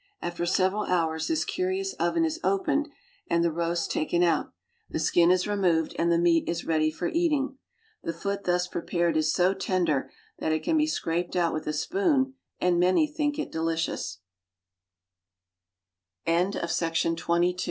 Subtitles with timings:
[0.19, 2.89] After several hours this curious oven is opened
[3.27, 4.51] and the roast taken out,
[4.89, 7.59] the skin is removed, and the meat is ready for eating.
[8.01, 10.09] The foot thus prepared is so tender
[10.39, 13.55] that it can be scraped out with a spoon, and many think, it